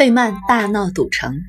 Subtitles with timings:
[0.00, 1.42] 费曼大闹赌城。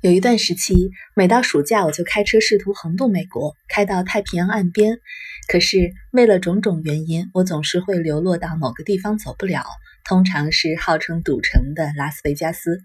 [0.00, 4.98] 有一段时期，每到暑假，我就开车试图横渡美国，开到太平洋岸边。
[5.46, 9.64] 可是为了种种原因，我总是会流落到某个地方走不了，
[10.02, 12.80] 通常是号称赌城的拉斯维加斯。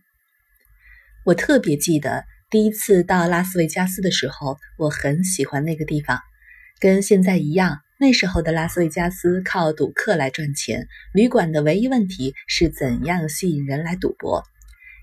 [1.25, 6.19] 我特别记得第一次到拉斯维加斯的时候，我很喜欢那个地方，
[6.79, 7.79] 跟现在一样。
[8.01, 14.43] 那时候的拉斯维加斯靠赌客来赚钱，旅馆的唯一问题是怎样吸引人来赌博。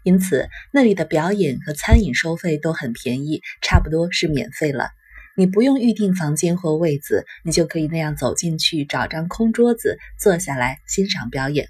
[0.02, 4.90] 因此，那里的表演和餐饮收费都很便宜，差不多是免费了。
[5.36, 11.68] 你不用预订房间或位子，你就可以那样走进去，找张空桌子坐下来欣赏表演。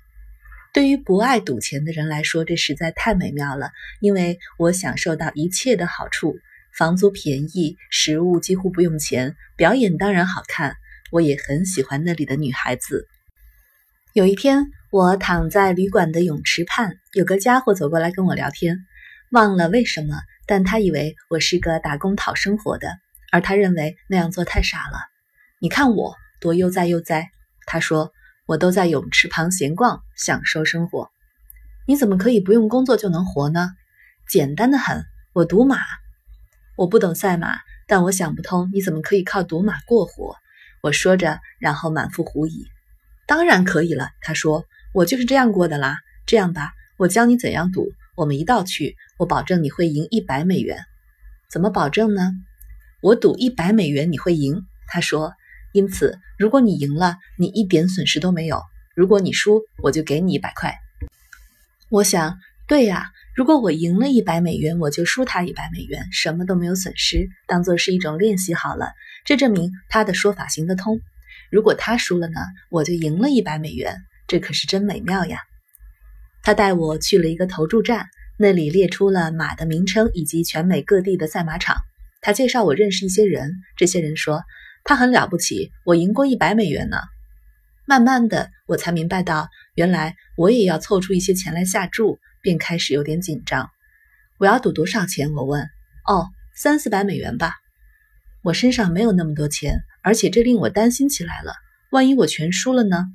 [0.72, 6.38] 对于不爱赌钱的人来说，这实在太美妙了，因为我享受到一切的好处：
[6.74, 10.76] 房租便宜，食物几乎不用钱，表演当然好看。
[11.10, 13.06] 我也很喜欢那里的女孩子。
[14.14, 18.78] 有一天，我躺在旅馆的泳池畔，有个家伙走过来跟我聊天。
[19.30, 22.88] 忘了为什么，但他以为我是个打工讨生活的，
[23.30, 24.98] 而他认为那样做太傻了。
[25.60, 27.30] 你看我多悠哉悠哉，
[27.66, 28.12] 他说
[28.46, 31.10] 我都在泳池旁闲逛，享受生活。
[31.86, 33.70] 你怎么可以不用工作就能活呢？
[34.28, 35.78] 简单的很，我赌马。
[36.76, 37.56] 我不懂赛马，
[37.86, 40.36] 但我想不通你怎么可以靠赌马过活。
[40.80, 42.66] 我说着，然后满腹狐疑。
[43.26, 47.88] 当然可以了，他说：“我就是这样过的啦。”这样吧，我教你怎样赌。
[48.14, 50.78] 我们一道去，我保证你会赢一百美元。
[51.50, 52.32] 怎么保证呢？
[53.00, 54.62] 我赌一百美元你会赢。
[54.86, 55.32] 他说
[55.72, 58.58] ：“因此，如果你赢了，你一点损失都没有；
[58.94, 60.74] 如果你输，我就给你一百块。”
[61.90, 68.90] 我想，对呀，如果我赢了一百美元，我就输他一百美元，什么都没有损失，当做是一种练习好了。
[69.24, 70.98] 这证明他的说法行得通。
[71.48, 73.94] 如果他输了呢，我就赢了一百美元，
[74.26, 75.38] 这可是真美妙呀！
[76.42, 78.06] 他带我去了一个投注站，
[78.40, 81.76] 那里列出了马的名称以及全美各地的赛马场。
[82.20, 84.42] 他介绍我认识一些人，这些人说
[84.82, 86.96] 他很了不起，我赢过一百美元呢。
[87.86, 93.70] 慢慢的，我才明白到，原来我也要凑出一些钱来下注，便开始有点紧张。
[94.38, 95.32] 我要赌多少钱？
[95.34, 95.62] 我问。
[96.06, 97.54] 哦，三四百美元吧。
[98.42, 101.54] 我身上没有那么多钱，而且这令我担心起来了。
[101.90, 103.06] 万一我全输了呢？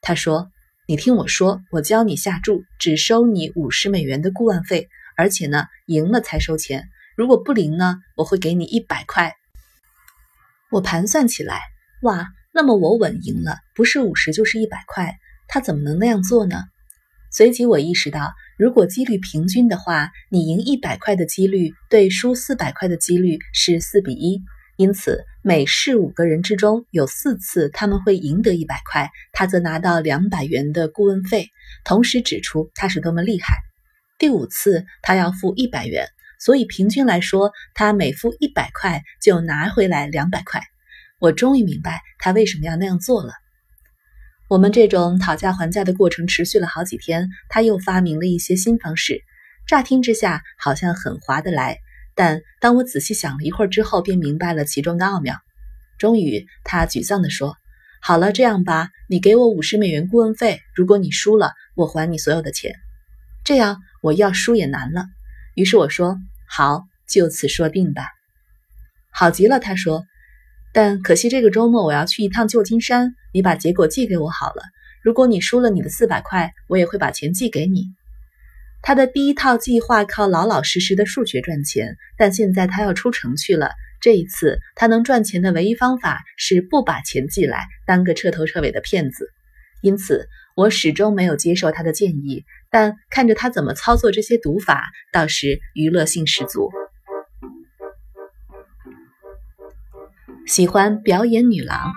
[0.00, 0.50] 他说
[0.86, 6.88] ：“你听我说，我教你下注，只收你五十美元的顾问费，而且呢，赢了才收钱。
[7.16, 9.34] 如果不赢呢，我会给你一百块。”
[10.70, 11.62] 我盘算起来，
[12.02, 15.18] 哇，那么我稳赢了，不是五十就是一百块。
[15.48, 16.64] 他怎么能那样做呢？
[17.30, 24.42] 随即我意识到，如果几率平均的话，你赢一百块的几率对输四百块的几率是四比一。
[24.76, 31.48] 因此，每试五个人之中有四次他们会赢得一百块，他则拿到两百元的顾问费，
[31.84, 33.56] 同时指出他是多么厉害。
[34.18, 36.06] 第五次他要付一百元，
[36.38, 40.62] 所以平均来说，他每付一百块就拿回来两百块。
[41.18, 43.32] 我终于明白他为什么要那样做了。
[44.48, 49.22] 我们这种讨价还价的过程持续了好几天，他又发明了一些新方式，
[49.66, 51.80] 乍听之下好像很划得来。
[52.14, 55.36] 但当我仔细想了一会儿之后，便明白了其中的奥妙。
[55.98, 57.58] 终于，他沮丧地说
[58.00, 60.62] ：“好了，这样吧，你给我五十美元顾问费。
[60.74, 62.74] 如果你输了，我还你所有的钱。
[63.44, 65.04] 这样我要输也难了。”
[65.56, 66.16] 于是我说
[66.48, 68.06] ：“好，就此说定吧。”
[69.12, 70.06] 好极了，他说。
[70.72, 74.62] 但可惜这个周末我要去一趟旧金山，你把结果寄给我好了。
[75.02, 77.86] 如果你输了你的四百块，我也会把钱寄给你。
[78.82, 83.72] 他的第一套计划靠老老实实的数学赚钱，但现在他要出城去了。
[84.00, 89.30] 这一次，他能赚钱的唯一方法是不把钱寄来，当个彻头彻尾的骗子。
[89.82, 92.44] 因此，我始终没有接受他的建议。
[92.70, 96.70] 但看着他怎么操作这些赌法，倒是娱乐性十足。
[100.48, 101.92] 喜欢表演女郎。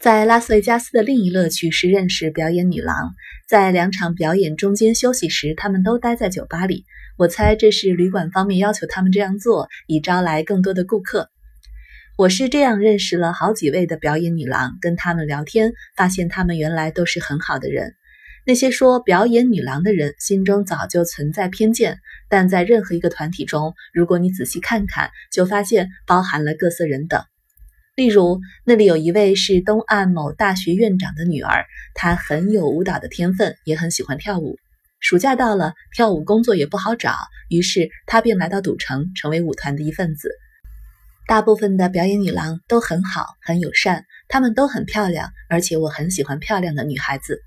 [0.00, 3.14] 在拉斯维加斯的另一乐趣是认识表演女郎。
[3.46, 6.84] 在两场表演中间休息时，他们都待在酒吧里。
[7.16, 11.30] 我猜这是旅馆方面要求他们这样做，以招来更多的顾客。
[12.16, 17.94] 我是这样认识了好几位的表演女郎，跟他们聊天，发现他们原来都是很好的人。
[18.48, 21.98] 那些说表演女郎的人心中早就存在偏见，
[22.30, 27.22] 但在任何一个团体中，如果你仔细看看，就发现包含了各色人等。
[27.94, 34.56] 例如，那里有一位是东岸某大学院长的女儿，她很有舞蹈的天分，也很喜欢跳舞。
[34.98, 37.14] 暑假到了，跳舞工作也不好找，
[37.50, 40.30] 于是她便来到赌城，成为舞团的一份子。
[41.26, 47.42] 大部分的表演女郎都很好，很友善，她们都很漂亮，而且我很喜欢漂亮的女孩子。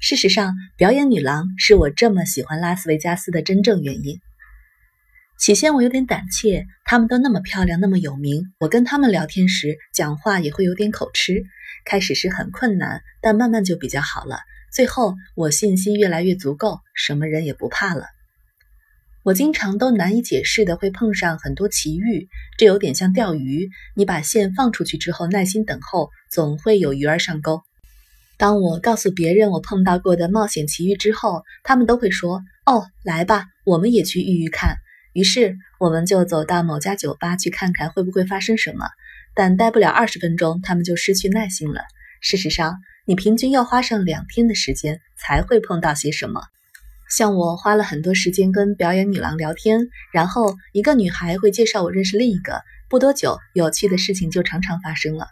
[0.00, 4.20] 事实上，表演女郎是我这么喜欢拉斯维加斯的真正原因。
[5.38, 11.42] 起先我有点胆怯，她们都那么漂亮，那么有名，我跟她们聊天时讲话也会有点口吃。
[11.84, 14.38] 开始时很困难，但慢慢就比较好了。
[14.72, 18.06] 最后我信心越来越足够，什么人也不怕了。
[19.22, 22.28] 我经常都难以解释的会碰上很多奇遇，
[22.58, 23.68] 这有点像钓鱼。
[23.94, 27.62] 你把线放出去之后，耐心等候，总会有鱼儿上钩。
[28.38, 34.76] 当我告诉别人我碰到过的冒险奇遇之后，他们都会说：“哦，来吧，我们也去遇遇看。”
[35.14, 38.86] 于是我们就走到某家酒吧去看看会不会发生什么。
[39.34, 41.80] 但待不了二十分钟，他们就失去耐心了。
[42.20, 46.42] 事实上，你平均要花上两天的时间才会碰到些什么。
[47.08, 55.28] 像我花了很多时间跟表演女郎聊天，然后一个女孩会介绍我认识另一个，不多久，有趣的事情就常常发生了。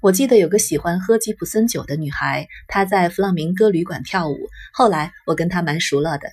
[0.00, 4.38] 我记得有个喜欢喝吉普森酒的女孩，她在弗朗明哥旅馆跳舞，
[4.72, 6.28] 后来我跟她蛮熟了的。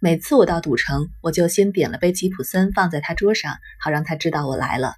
[0.00, 4.94] 每次我到赌城，我就先点了杯吉普森放在她桌上，好让她知道我来了。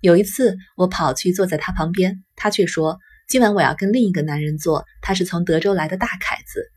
[0.00, 2.98] 有一次，我跑去坐在她旁边，她却说
[3.28, 6.68] ：“今晚我要跟另一个男人坐，他是从德州来的大凯子。”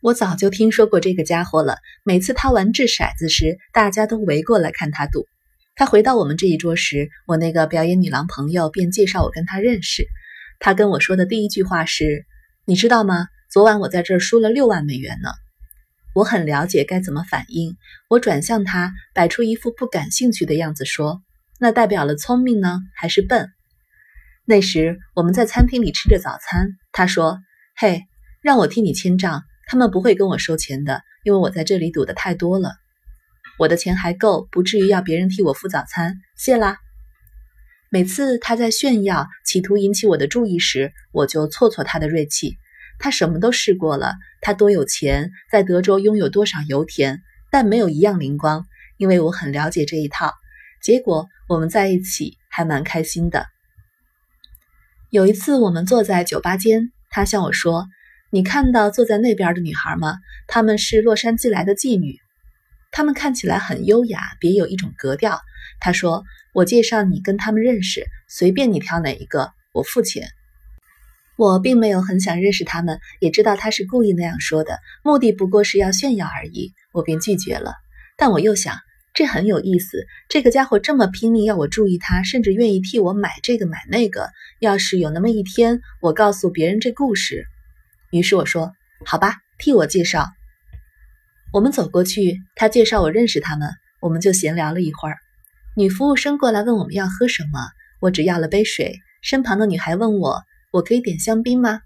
[0.00, 1.76] 我早就听说过这个家伙了。
[2.02, 5.26] 每次他玩掷骰子时，大家都围过来看他赌。
[5.74, 10.06] 他回到我们这一桌时，我那个表演女郎朋友便介绍我跟他认识。
[10.58, 12.26] 他跟我说的第一句话是
[12.66, 13.26] ：“你知道吗？
[13.50, 15.30] 昨晚我在这儿输了六万美元呢。”
[16.14, 17.76] 我很了解该怎么反应。
[18.10, 21.22] 我转向他，摆出一副不感兴趣的样子，说
[21.58, 23.48] ：“那代表了聪明呢，还是笨？”
[24.44, 26.68] 那时我们在餐厅里吃着早餐。
[26.92, 27.38] 他说
[27.74, 28.02] ：“嘿，
[28.42, 32.72] 让我替你签账。”他们不会跟我收钱的，因为我在这里赌的太多了。
[33.62, 36.16] 我的钱还够，不至于要别人替我付早餐。
[36.36, 36.78] 谢啦。
[37.90, 42.56] 每次他在炫耀，企图引起我的注意时，我就挫挫他的锐气。
[42.98, 47.20] 他什么都试过了，他多有钱，在德州拥有多少油田，
[47.52, 48.66] 但没有一样灵光，
[48.96, 50.32] 因为我很了解这一套。
[50.82, 53.46] 结果我们在一起还蛮开心的。
[55.10, 57.86] 有一次我们坐在酒吧间，他向我说。
[58.30, 60.16] 你看到坐在那边的女孩吗？
[60.48, 62.18] 她们是洛杉矶来的妓女，
[62.92, 65.40] 他们看起来很优雅，别有一种格调。
[65.80, 66.22] 他说
[66.54, 70.28] ：“我介绍你跟他们认识，随便你挑哪一个，我付钱。”
[71.36, 77.74] 我并没有很想认识他们，也知道他是故意那样说的，目的不过是要炫耀而已，我便拒绝了。
[78.16, 78.78] 但我又想，
[79.14, 84.28] 这很有意思，这个家伙这么拼命要我注意他，甚至愿意替我买这个买那个。
[84.60, 87.46] 要是有那么一天，我告诉别人这故事。
[88.10, 88.72] 于是我说
[89.06, 90.28] ：“好吧，替我介绍。”
[91.52, 93.68] 我们走过去，他介绍我认识他们，
[94.00, 95.18] 我们就闲聊了一会儿。
[95.76, 97.68] 女服务生过来问我们要喝什么，
[98.00, 98.98] 我只要了杯水。
[99.20, 101.82] 身旁的女孩问我：“我可以点香槟吗？”“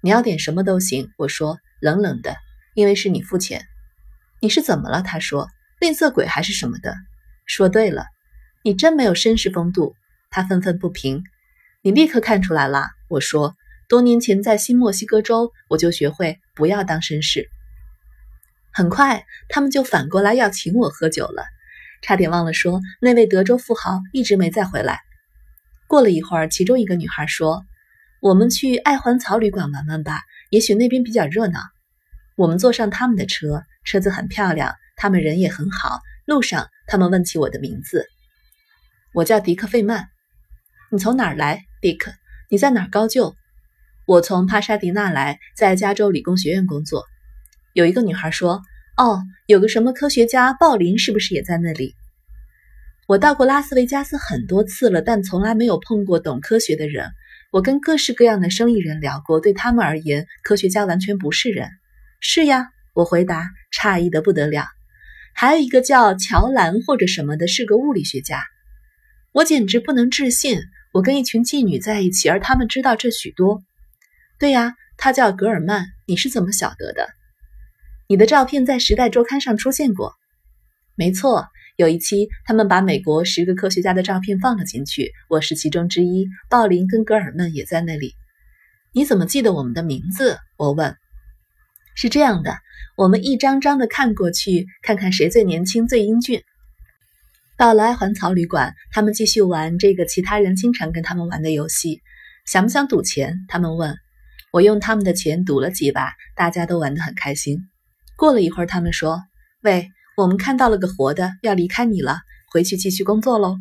[0.00, 2.36] 你要点什么都行。”我说，冷冷的，
[2.74, 3.66] 因为是你付钱。
[4.40, 5.02] 你是怎么了？
[5.02, 5.48] 他说
[5.78, 6.96] ：“吝啬鬼还是什么的？”
[7.44, 8.06] 说对了，
[8.64, 9.94] 你真没有绅士风度。
[10.30, 11.22] 他愤愤不平。
[11.82, 12.86] 你立刻看出来了。
[13.08, 13.54] 我说。
[13.88, 17.48] 多年前在新墨西哥州，我就学会不要当绅士。
[18.76, 21.46] 很快，他们就反过来要请我喝酒了。
[22.02, 25.00] 差点忘了说，那位德州富豪一直没再回来。
[25.86, 27.64] 过了一会儿，其中一个女孩说
[28.20, 31.58] ：“我们去爱环草旅馆玩玩吧，也许那边比较热闹。”
[32.36, 36.00] 我们坐上他们的车，车子很漂亮，他们人也很好。
[36.26, 38.06] 路上，他们问起我的名字，
[39.14, 40.06] 我叫迪克·费曼。
[40.90, 42.12] 你从哪儿来，迪克？
[42.50, 43.34] 你在哪儿高就？
[44.04, 47.06] 我从帕沙迪纳来，在加州理工学院工作。
[47.72, 48.62] 有一个女孩说
[48.96, 51.94] ：“哦，有个什么科学家鲍林，是不是也在那里？”
[53.06, 57.10] 我到过拉斯维加斯很多次了，但从来没有碰过懂科学的人。
[57.52, 61.68] 我跟各式各样的生意人聊过，对他们而言，科学家完全不是人。
[62.20, 64.66] 是呀，我回答，诧异的不得了。
[65.34, 68.42] 还有一个叫乔兰或者什么的，是个物理学家。
[69.32, 70.58] 我简直不能置信，
[70.92, 73.62] 我跟一群妓女在一起，而他们知道这许多。
[74.38, 75.86] 对呀，他叫格尔曼。
[76.06, 77.06] 你是怎么晓得的？
[78.08, 80.14] 你的照片在《时代周刊》上出现过。
[80.94, 86.28] 没错，有一期他们把美国十个科学家的照片放了进去，我是其中之一。
[86.48, 88.14] 鲍林跟格尔曼也在那里。
[88.92, 90.38] 你怎么记得我们的名字？
[90.56, 90.96] 我问。
[91.96, 92.56] 是这样的，
[92.96, 96.40] 我们一张张的看过去，看看谁最年轻、最英俊。
[97.58, 102.02] 到了爱环草旅馆，他们继续玩这个其他人经常跟他们玩的游戏。
[102.46, 103.34] 想不想赌钱？
[103.48, 103.96] 他们问。
[104.52, 107.58] 我用他们的钱赌了几把，大家都玩得很开心。
[108.16, 109.22] 过了一会儿，他们说
[109.62, 112.20] ：“喂，我们看到了个活的，要离开你了，
[112.50, 113.56] 回去继续工作喽。”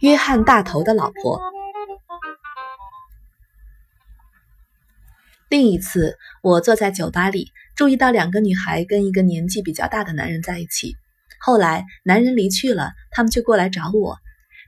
[0.00, 1.40] 约翰大头的老婆。
[5.48, 10.96] 另一次，我坐在酒吧里，注意到两个女孩跟一个年纪比较大的男人在一起。
[11.40, 14.16] 后来男人离去了，他们就过来找我。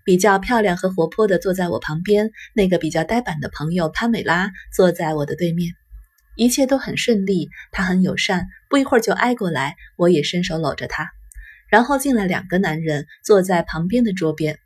[0.08, 5.74] 比较漂亮和活泼的坐在我旁边，那个比较呆板的朋友潘美拉坐在我的对面。
[6.34, 11.10] 一切都很顺利，她很友善，不一会儿就挨过来，我也伸手搂着她。
[11.68, 14.58] 然后进来两个男人，坐在旁边的桌边。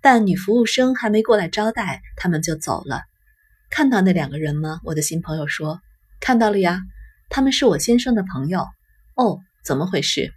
[0.00, 3.02] 但女服务生还没过来招待，他们就走了。
[3.70, 4.78] 看到那两个人吗？
[4.84, 5.80] 我的新朋友说
[6.22, 6.80] ：“看到了呀，
[7.28, 8.64] 他们是我先生的朋友。”
[9.18, 10.32] 哦，怎么回事？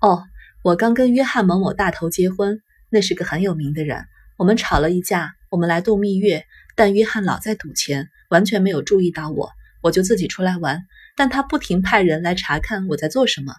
[0.00, 0.24] 哦，
[0.64, 4.04] 我刚跟约翰某某大头结婚，那是个很有名的人。
[4.36, 6.44] 我们吵了一架，我们来度蜜月，
[6.74, 9.50] 但约翰老在赌钱，完全没有注意到我，
[9.82, 10.82] 我就自己出来玩。
[11.16, 13.54] 但他不停派人来查看我在做什么。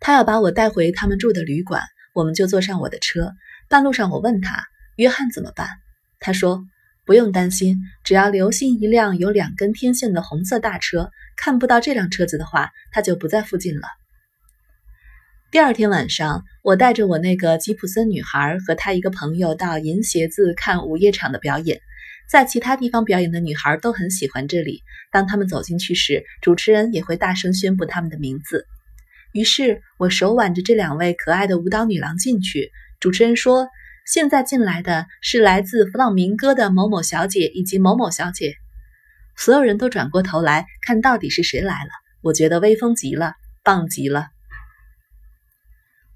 [0.00, 3.32] 他要把我带回他们住的旅馆，我们就坐上我的车。
[3.68, 4.64] 半路上，我问他
[4.96, 5.68] ：“约翰怎么办？”
[6.20, 6.64] 他说
[7.06, 13.86] ：“不用担心，只要留心一辆有两根天线的红色大车，看不到这辆车子的话，他就不在附近了。”
[15.54, 21.80] 第二天晚上，我带着我那个吉普森女孩和她一个朋友到银鞋子看午夜场的表演。
[22.28, 24.82] 在其他地方表演的女孩都很喜欢这里。
[25.12, 28.66] 当他们走进去时，主持人也会大声宣布他们的名字。
[29.30, 32.72] 于是我手挽着这两位可爱的舞蹈女郎进去。
[32.98, 33.68] 主持人说
[34.04, 38.56] ：“现在进来的是来自弗朗明哥的某某小姐以及某某小姐。”
[39.38, 41.90] 所有人都转过头来看到底是谁来了。
[42.22, 44.33] 我觉得威风极了，棒极了。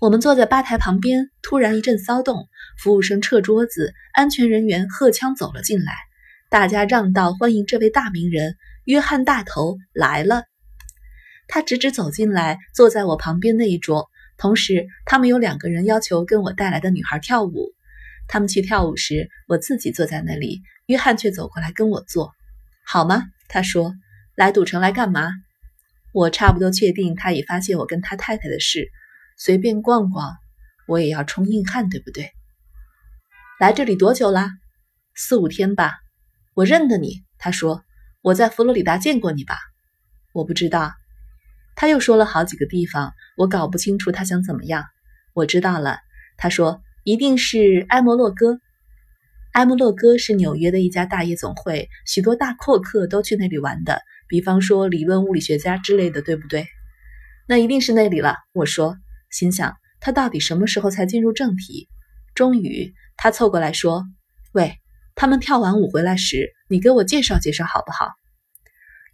[0.01, 2.47] 我们坐在吧台旁边，突然一阵骚动，
[2.79, 5.93] 服务生撤桌子，安全人员荷枪走了进来，
[6.49, 10.45] 大家让道欢迎这位大名人约翰大头来了。
[11.49, 14.09] 他直直走进来，坐在我旁边那一桌。
[14.37, 17.75] 同时，他们有两个人要求跟我带来的女孩跳舞。
[18.29, 22.31] 他们去跳舞时，我自己坐在那里，约翰却走过来跟我坐，
[22.87, 23.25] 好吗？
[23.49, 23.95] 他说
[24.37, 25.29] ：“来赌城来干嘛？”
[26.15, 28.89] 我差不多确定他已发现我跟他太太的事，
[29.39, 30.37] 随便逛逛，
[30.89, 32.33] 我也要冲硬汉，对不对？
[33.61, 34.51] 来这里多久啦？
[35.15, 35.95] 四五天吧。
[36.55, 37.85] 我认得你，他说
[38.21, 39.57] ：“我在佛罗里达见过你吧？”
[40.35, 40.93] 我不知道。
[41.77, 44.85] 他又说了好几个地方，我搞不清楚他想怎么样。
[45.35, 46.01] 我知道了，
[46.37, 48.59] 他说一定是埃摩洛哥。
[49.53, 56.67] 埃摩洛哥是纽约的一家大夜总会，许多大阔客都去那里玩的，比方说理论物理学家之类的，对不对？
[57.47, 58.37] 那一定是那里了。
[58.53, 58.99] 我说，
[59.31, 61.89] 心想他到底什么时候才进入正题？
[62.35, 64.05] 终于，他凑过来说
[64.53, 64.79] ：“喂，
[65.15, 68.11] 他们跳完舞回来时，你给我介绍介绍好不好？”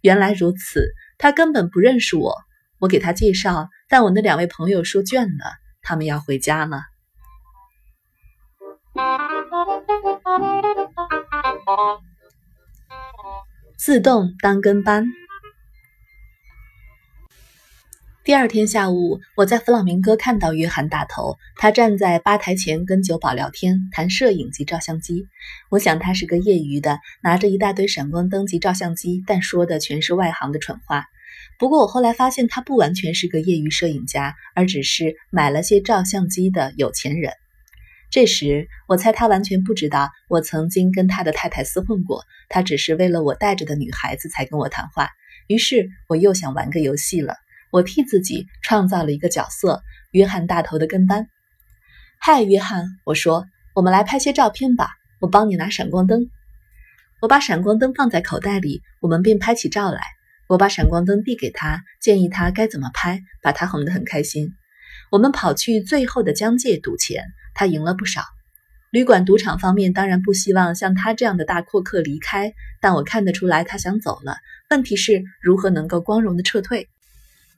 [0.01, 2.35] 原来如此，他根本不认识我。
[2.77, 6.81] 我给他介绍，但我那两位朋友说倦了，他们要回家了。
[13.77, 15.05] 自动当跟班。
[18.25, 25.27] 第二天下午，我在弗朗明哥看到约翰大头，他站在吧台前跟酒保聊天，谈摄影及照相机。
[25.69, 31.05] 我想他是个业余的，拿着一大堆闪光灯及照相机，但说的全是外行的蠢话。
[31.59, 37.31] 不过我后来发现，他不完全是个业余摄影家，而只是买了些照相机的有钱人。
[38.09, 45.11] 这时，我猜他完全不知道我曾经跟他的太太厮混过，他只是为了我带着的女孩子才跟我谈话。
[45.45, 47.35] 于是，我又想玩个游戏了，
[47.75, 51.27] 我替自己创造了一个角色——约翰大头的跟班。
[52.21, 56.29] 嗨，约翰，我说，我们来拍些照片吧，我帮你拿闪光灯。
[57.21, 59.99] 我把闪光灯放在口袋里，我们便拍起照来。
[60.47, 64.53] 我把闪光灯递给他，建议他该怎么拍，把他哄得很开心。
[65.11, 68.21] 我们跑去最后的疆界赌钱，他赢了不少。
[68.89, 74.37] 旅馆赌场方面当然不希望像他这样的大阔客离开，但我看得出来他想走了。
[74.69, 76.87] 问题是如何能够光荣的撤退？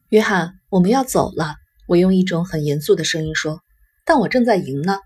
[0.10, 1.56] 约翰，我们要走了。
[1.86, 3.62] 我用一种很严肃的声音说
[4.06, 5.00] ：“但我正在赢呢。”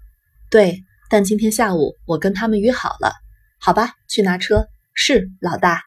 [0.51, 3.12] 对，但今天下午我跟他们约好了。
[3.60, 4.67] 好吧，去拿车。
[4.93, 5.81] 是，老大。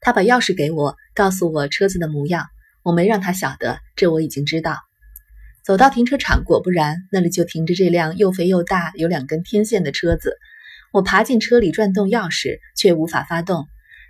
[0.00, 0.96] 他把钥匙给我。
[1.14, 2.46] 告诉我车子的模样，
[2.82, 4.78] 我没让他晓得，这我已经知道。
[5.62, 10.38] 走到停车场，果不然，那里就停着这辆又肥又大、有两根天线的车子。
[10.92, 13.66] 我爬进车里，转动钥匙，却无法发动。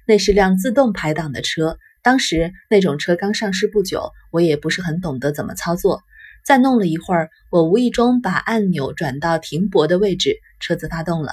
[0.07, 6.02] 那是辆自动排档的车，当时那种车刚上市不久，我也不是很懂得怎么操作。
[6.45, 11.33] 再弄了一会儿，我无意中把按钮转到停泊的位置，车子发动了。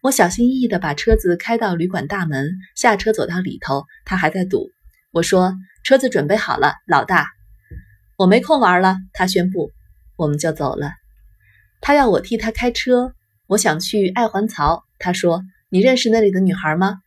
[0.00, 4.70] 我小心翼翼地把车子开到旅馆大门，下车走到里头，他还在堵。
[5.10, 7.26] 我说：“车子准备好了，老大。”
[8.16, 9.72] 我没空玩了，他宣布。
[10.16, 10.92] 我们就走了。
[11.80, 13.12] 他要我替他开车，
[13.46, 14.84] 我想去爱环槽。
[14.98, 17.00] 他说：“你认识那里的女孩吗？”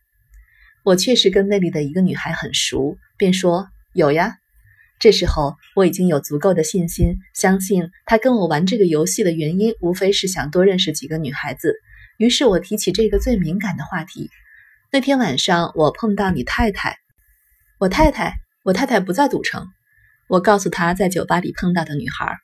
[0.84, 4.36] 我确实跟那里的一个女孩很熟，便说：“有呀。”
[4.98, 11.74] 这时候我已经有足够的信心，相信他跟我玩这个游戏的原因，无非是想多认识几个女孩子。
[12.18, 14.30] 于是我提起这个最敏感的话题。
[14.92, 16.98] 那天晚上我碰到你太太，
[17.78, 18.34] 我太太，
[18.64, 19.66] 我太太不在赌城。
[20.28, 22.36] 我告诉他在酒吧里碰到的女孩。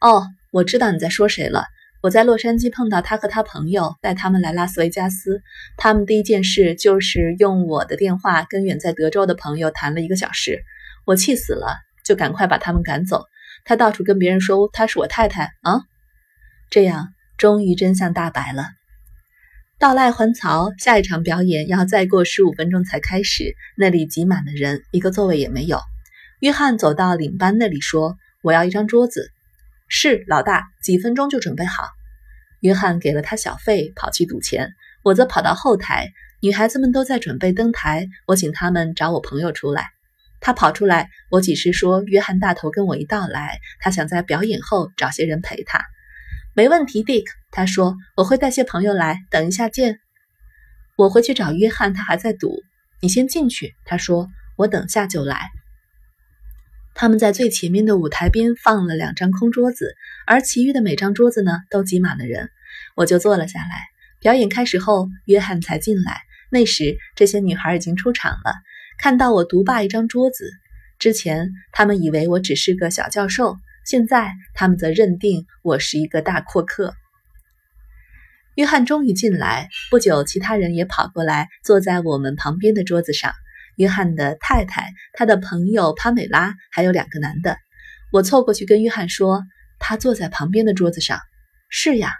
[0.00, 1.64] 哦，我知道你在说谁了。
[2.04, 5.40] 我在洛杉矶碰到他和他朋友，带他们来拉斯维加斯。
[5.78, 10.62] 他们第一件事就是用我的电话跟远在德州的朋友谈了一个小时。
[11.06, 13.24] 我气死了，就赶快把他们赶走。
[13.64, 15.80] 他到处跟别人说他是我太太啊，
[16.68, 17.08] 这样
[17.38, 18.66] 终于真相大白了。
[19.78, 25.80] 到赖环槽，下一场表演要再过十五分钟才开始，那里挤满了人，一个座位也没有。
[26.40, 29.30] 约翰走到领班那里说：“我要一张桌子。”
[29.88, 31.88] 是老大，几分钟就准备好。
[32.60, 34.72] 约翰给了他小费，跑去赌钱。
[35.02, 39.90] 我则跑到后台，女孩子们都在准备登台，我请他们找我朋友出来。
[40.40, 45.82] 他跑出来，我几时说约翰大头跟我一道来，他想在表演后找些人陪他。
[46.54, 49.98] 没问题，Dick，他说我会带些朋友来，等一下见。
[50.96, 52.62] 我回去找约翰，他还在赌。
[53.00, 55.50] 你先进去，他说我等下就来。
[56.94, 59.94] 他们在最前面的舞台边放了两张空桌子，
[60.26, 62.48] 而其余的每张桌子呢都挤满了人。
[62.94, 63.66] 我就坐了下来。
[64.20, 66.22] 表演开始后，约翰才进来。
[66.50, 68.54] 那时，这些女孩已经出场了。
[68.96, 70.50] 看到我独霸一张桌子，
[70.98, 76.94] 之前他们以为我只是个小教授，现在他们则认定我是一个大阔客。
[78.54, 83.34] 约翰终于进来，不久，其他人也跑过来，坐在我们旁边的桌子上。
[83.76, 87.56] 约翰的太太、他的朋友帕美拉，还有两个男的。
[88.12, 89.42] 我凑过去跟约翰说
[89.80, 91.18] ：“他坐在旁边的桌子上。
[91.68, 92.14] ”“是呀。”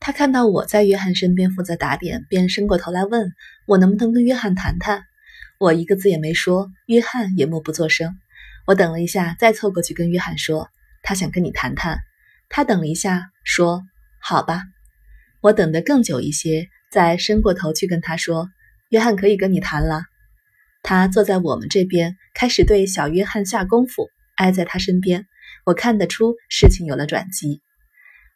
[0.00, 3.32] 他看到我在约翰身边负责打点，便伸过头来问
[3.66, 5.02] 我能不能跟约翰谈谈。
[5.58, 8.14] 我一个字也没说，约翰也默不作声。
[8.66, 10.68] 我等了一下，再凑过去跟约翰说
[11.02, 11.98] ：“他想跟你谈谈。”
[12.48, 13.82] 他等了一下，说
[14.20, 14.62] ：“好吧。”
[15.40, 18.48] 我等得更久一些，再伸过头去跟他说
[18.90, 20.02] ：“约翰可以跟你谈了。”
[20.84, 25.26] 他坐在我们这边，开始对小约翰下功夫，挨在他身边。
[25.64, 27.62] 我看得出事情有了转机。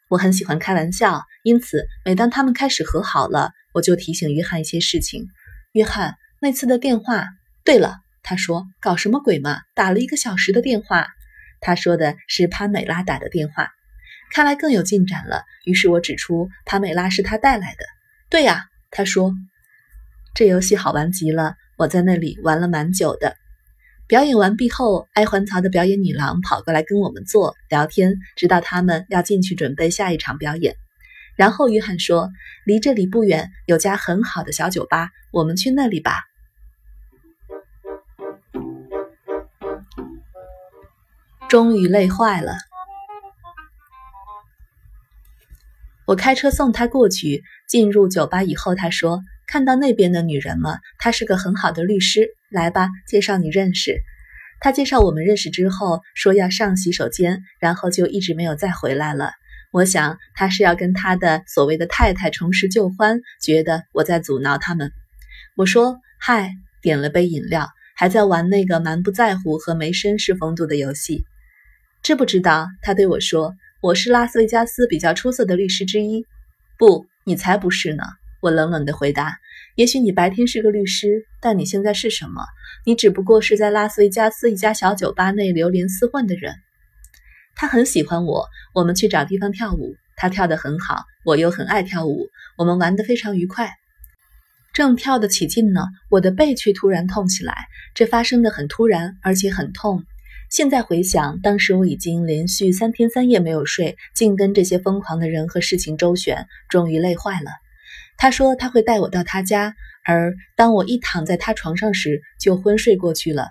[0.09, 5.27] 我很喜欢开玩笑，因此每当他们开始和好了，我就提醒约翰一些事情。
[5.73, 7.27] 约翰那次的电话，
[7.63, 11.05] 对了，他说搞什么鬼嘛，打了一个小时的电话。
[11.61, 13.69] 他说的是潘美拉打的电话，
[14.33, 15.43] 看来更有进展了。
[15.65, 17.85] 于是我指出潘美拉是他带来的。
[18.27, 19.35] 对呀，他说
[20.33, 21.55] 这游戏好玩极了。
[21.79, 23.37] 我在那里玩了蛮久的。
[24.05, 30.75] 表演完毕后，哀欢槽的表演女郎跑过来跟我们坐聊天，直到他们要进去准备下一场表演。
[31.37, 32.29] 然后约翰说
[32.67, 36.25] ：“离这里不远有家很好的小酒吧，我们去那里吧。”
[41.47, 42.57] 终于累坏了。
[46.07, 47.41] 我开车送他过去。
[47.69, 49.21] 进入酒吧以后，他说。
[49.51, 52.29] 看到那边的女人了，她是个很好的律师。
[52.51, 54.03] 来吧，介绍你认识。
[54.59, 59.31] 他介绍我们认识之后，说要上洗手间，然后就一直没有再回来了。
[59.71, 64.91] 我想他是要跟他的所谓的太太重拾旧欢，觉得我在阻挠他们。
[65.55, 66.51] 我说嗨，
[66.83, 71.23] 点了杯饮料，还在玩那个蛮不在乎和没绅士风度的游戏。
[72.03, 72.67] 知不知道？
[72.83, 76.23] 他对我说，我是拉斯维加斯比较出色的律师之一。
[76.77, 78.03] 不，你才不是呢。
[78.41, 79.37] 我冷冷地回答
[79.75, 82.43] ：“也许你白天是个律师，但你现在是什么？
[82.85, 86.55] 你只不过是在拉斯维加斯一家小酒吧内流连厮混的人。”
[87.55, 93.71] 他很喜欢我，我们去找地方跳舞，他跳得很好，我又很爱跳舞，我们玩得非常愉快。
[94.71, 100.03] 正跳得起劲呢，我的背却突然痛起来，这发生的很突然，而且很痛。
[100.49, 107.51] 现在回想，当时我已经连续三天三夜没有睡，竟跟这些疯狂的人和事情周旋，终于累坏了。
[108.21, 113.47] 他说他会带我到他家，而当我一躺在他床上时，就昏睡过去了。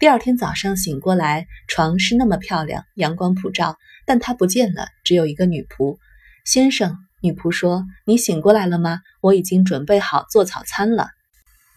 [0.00, 5.98] 第二天早上醒过来，床是那么漂亮，阳光普照，但他不见了，只有一个女仆。
[6.44, 8.98] 先生，女仆说：“你醒过来了吗？
[9.20, 11.06] 我已经准备好做早餐了。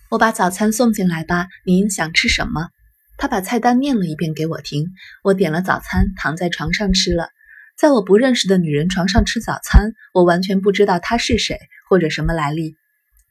[0.10, 1.46] 我把早餐送进来吧。
[1.64, 2.70] 您想吃什么？”
[3.18, 4.88] 他把菜单念了一遍给我听。
[5.24, 7.30] 我点了早餐，躺在床上吃了。
[7.78, 11.58] 在我不认识的女人床上吃早餐，我完全不知道她是谁。
[11.88, 12.78] 或者什么来历？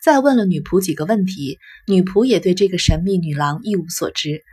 [0.01, 4.45] 再问了女仆几个问题，女仆也对这个神秘女郎一无所知。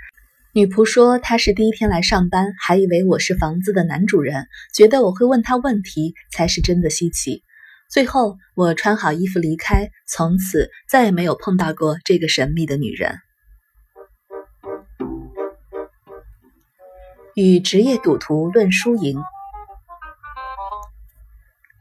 [0.53, 7.43] 女仆说她是第一天来上班，还以为我是房子的男主人，觉得我会问她问题才是真的稀奇。
[7.91, 13.19] 最后，我穿好衣服离开，从此再也没有碰到过这个神秘的女人。
[17.35, 19.21] 与职业赌徒论输赢。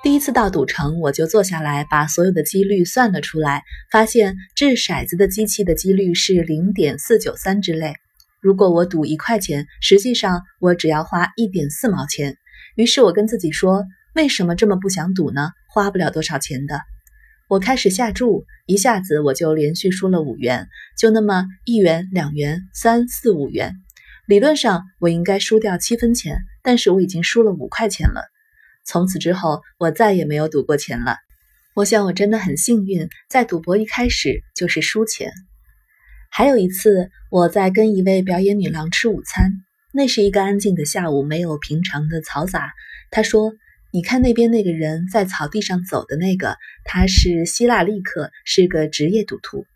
[0.03, 7.93] 第一次到赌城，我就坐下来把所有的几率算了出来，发现掷骰子的机器的几率是零点四九三之类。
[8.41, 12.39] 如果我赌一块钱，实际上我只要花一点四毛钱。
[12.77, 13.85] 于是我跟自己说
[14.17, 15.51] ：“为什么这么不想赌呢？
[15.69, 16.81] 花不了多少钱的。”
[17.51, 23.75] 我开始下注，一下子我就连续输了五元，就那么一元、两元、三四五元。
[24.27, 28.30] 理论上我应该输掉七分钱，但是我已经输了五块钱了。
[28.91, 31.15] 从此之后，我再也没有赌过钱了。
[31.75, 35.33] 我想我真的很幸运，在赌博一开始就是输钱。
[36.29, 39.53] 还有一次，我在跟一位表演女郎吃午餐。
[39.93, 42.73] 那是一个安静的下午，没有平常的嘈杂。
[43.13, 43.53] 她说
[43.95, 49.67] ：“你看那边那个人在草地上走的那个，他是希腊利克，是个职业赌徒。”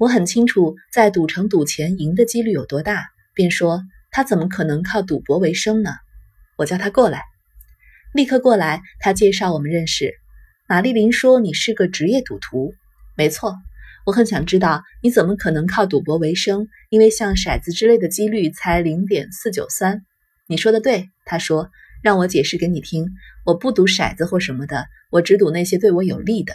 [0.00, 5.90] 我很清楚在赌城赌钱赢的几率有多大，便说：“他怎么可能靠赌博为生呢？”
[6.56, 7.20] 我叫他过来，
[8.16, 8.80] 立刻过来。
[8.98, 10.12] 他介绍我们认识。
[10.66, 12.74] 玛丽琳说：“你是个职业赌徒。”
[13.16, 13.54] 没错。
[14.04, 16.68] 我很想知道你怎么可能靠赌博为生？
[16.90, 20.02] 因为像骰子之类的几率才零点四九三。
[20.46, 21.70] 你说的对，他说，
[22.02, 23.10] 让我解释给你听。
[23.44, 26.54] 我不赌骰子或什么的，我只赌那些对我有利的。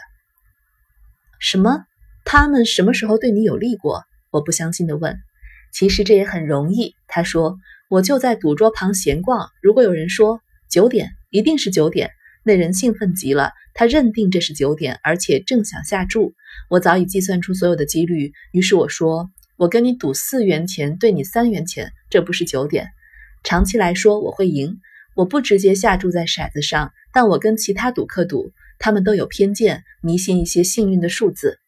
[1.40, 1.84] 什么？
[2.24, 4.04] 他们什么时候对你有利过？
[4.30, 5.20] 我不相信的问。
[5.74, 7.58] 其实这也很容易，他说，
[7.90, 9.50] 我就在赌桌旁闲逛。
[9.62, 12.12] 如果有人说九点，一定是九点。
[12.44, 16.34] 那人兴奋极了，他认定这是九点，而且正想下注。
[16.70, 22.90] 我早已计算出所有的几率，于是我说：“我跟你赌四元钱，对你三元钱，这不是九点。
[23.44, 24.80] 长期来说我会赢。
[25.14, 31.60] 我不直接下注在骰子上，但我跟其他赌客赌，他们都有偏见，迷信一些幸运的数字。”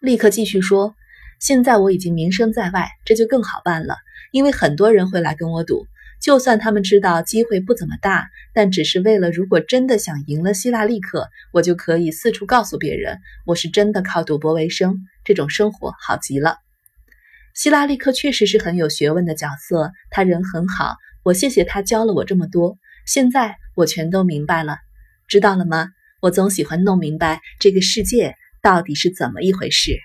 [0.00, 0.94] 立刻继续说
[1.38, 3.96] ：“现在我已经名声在外，这就更好办了，
[4.32, 5.86] 因为很多人会来跟我赌。”
[6.24, 16.56] 就算他们知道机会不怎么大，但只是为了如果真的想赢了希拉利克，我就可以四处告诉别人，我是真的靠赌博为生，这种生活好极了。
[17.52, 24.78] 希拉利克确实是很有学问的角色，他人很好，我谢谢他教了我这么多，现在我全都明白了，
[25.28, 25.90] 知道了吗？
[26.22, 29.98] 我总喜欢弄明白这个世界到底是怎么一回事。